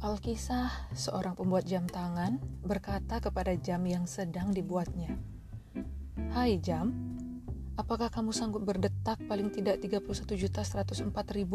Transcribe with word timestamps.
Alkisah, 0.00 0.72
seorang 0.96 1.36
pembuat 1.36 1.68
jam 1.68 1.84
tangan, 1.84 2.40
berkata 2.64 3.20
kepada 3.20 3.52
jam 3.52 3.84
yang 3.84 4.08
sedang 4.08 4.48
dibuatnya, 4.48 5.12
Hai 6.32 6.56
jam, 6.56 6.88
apakah 7.76 8.08
kamu 8.08 8.32
sanggup 8.32 8.64
berdetak 8.64 9.20
paling 9.28 9.52
tidak 9.52 9.76
31.104.000 9.84 11.04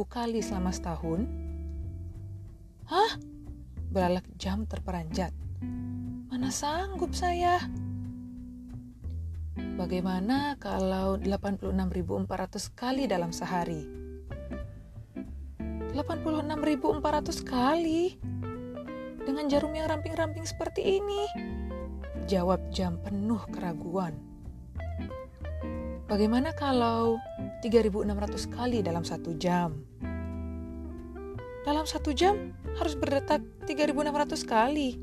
kali 0.05 0.45
selama 0.45 0.69
setahun? 0.69 1.25
Hah? 2.85 3.17
Belalak 3.89 4.29
jam 4.37 4.69
terperanjat. 4.69 5.33
Mana 6.29 6.53
sanggup 6.53 7.17
saya? 7.17 7.65
Bagaimana 9.57 10.53
kalau 10.61 11.17
86.400 11.17 12.77
kali 12.77 13.09
dalam 13.09 13.33
sehari? 13.33 14.05
86.400 15.95 17.41
kali? 17.41 18.34
Dengan 19.35 19.51
jarum 19.51 19.75
yang 19.75 19.91
ramping-ramping 19.91 20.47
seperti 20.47 21.03
ini? 21.03 21.27
Jawab 22.23 22.71
jam 22.71 22.95
penuh 23.03 23.43
keraguan. 23.51 24.15
Bagaimana 26.07 26.55
kalau 26.55 27.19
3600 27.59 28.47
kali 28.47 28.79
dalam 28.79 29.03
satu 29.03 29.35
jam? 29.35 29.75
Dalam 31.67 31.83
satu 31.83 32.15
jam 32.15 32.55
harus 32.79 32.95
berdetak 32.95 33.43
3600 33.67 34.47
kali. 34.47 34.95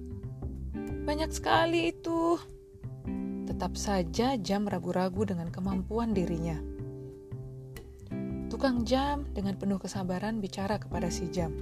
Banyak 1.05 1.29
sekali 1.29 1.93
itu. 1.93 2.41
Tetap 3.45 3.77
saja 3.77 4.41
jam 4.41 4.65
ragu-ragu 4.65 5.29
dengan 5.29 5.53
kemampuan 5.53 6.17
dirinya. 6.17 6.57
Tukang 8.49 8.89
jam 8.89 9.29
dengan 9.37 9.61
penuh 9.61 9.77
kesabaran 9.77 10.41
bicara 10.41 10.81
kepada 10.81 11.13
si 11.13 11.29
jam. 11.29 11.53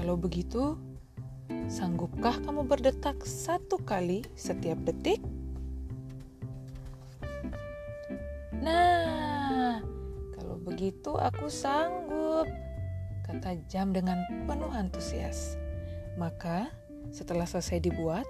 Kalau 0.00 0.16
begitu, 0.16 0.80
sanggupkah 1.68 2.40
kamu 2.40 2.64
berdetak 2.64 3.20
satu 3.20 3.76
kali 3.84 4.24
setiap 4.32 4.80
detik? 4.88 5.20
Nah, 8.64 9.84
kalau 10.32 10.56
begitu 10.56 11.20
aku 11.20 11.52
sanggup, 11.52 12.48
kata 13.28 13.60
jam 13.68 13.92
dengan 13.92 14.24
penuh 14.48 14.72
antusias. 14.72 15.60
Maka, 16.16 16.72
setelah 17.12 17.44
selesai 17.44 17.84
dibuat, 17.84 18.24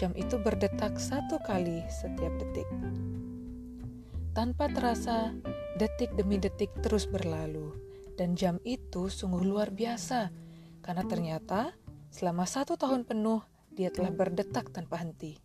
jam 0.00 0.16
itu 0.16 0.40
berdetak 0.40 0.96
satu 0.96 1.36
kali 1.44 1.84
setiap 1.92 2.32
detik. 2.40 2.68
Tanpa 4.32 4.72
terasa, 4.72 5.36
detik 5.76 6.16
demi 6.16 6.40
detik 6.40 6.72
terus 6.80 7.04
berlalu, 7.04 7.76
dan 8.16 8.32
jam 8.40 8.56
itu 8.64 9.12
sungguh 9.12 9.44
luar 9.44 9.68
biasa 9.68 10.39
karena 10.80 11.04
ternyata 11.06 11.72
selama 12.10 12.44
satu 12.44 12.74
tahun 12.74 13.06
penuh 13.06 13.40
dia 13.70 13.88
telah 13.88 14.10
berdetak 14.12 14.74
tanpa 14.74 15.00
henti. 15.00 15.38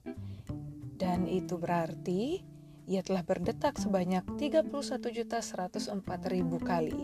Dan 0.95 1.27
itu 1.27 1.59
berarti 1.59 2.41
ia 2.85 3.01
telah 3.01 3.25
berdetak 3.25 3.77
sebanyak 3.81 4.23
31.104.000 4.37 5.91
kali. 6.61 7.01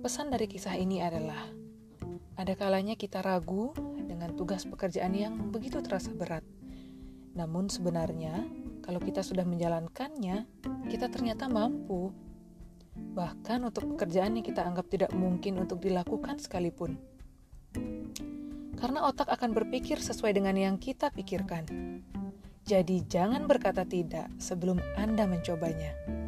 Pesan 0.00 0.32
dari 0.32 0.48
kisah 0.48 0.74
ini 0.80 1.04
adalah, 1.04 1.44
ada 2.34 2.56
kalanya 2.56 2.96
kita 2.96 3.20
ragu 3.20 3.70
dengan 4.00 4.32
tugas 4.32 4.64
pekerjaan 4.64 5.12
yang 5.12 5.52
begitu 5.52 5.78
terasa 5.84 6.10
berat. 6.10 6.42
Namun 7.36 7.68
sebenarnya, 7.70 8.48
kalau 8.80 8.98
kita 8.98 9.22
sudah 9.22 9.44
menjalankannya, 9.46 10.48
kita 10.90 11.12
ternyata 11.12 11.46
mampu 11.46 12.10
bahkan 12.94 13.62
untuk 13.66 13.96
pekerjaan 13.96 14.38
yang 14.38 14.46
kita 14.46 14.62
anggap 14.62 14.86
tidak 14.90 15.10
mungkin 15.14 15.58
untuk 15.58 15.82
dilakukan 15.82 16.38
sekalipun. 16.38 16.98
Karena 18.80 19.04
otak 19.04 19.28
akan 19.28 19.52
berpikir 19.52 20.00
sesuai 20.00 20.36
dengan 20.36 20.56
yang 20.56 20.76
kita 20.80 21.12
pikirkan. 21.12 21.68
Jadi, 22.64 23.02
jangan 23.10 23.44
berkata 23.50 23.84
tidak 23.84 24.30
sebelum 24.38 24.78
Anda 24.94 25.26
mencobanya. 25.26 26.19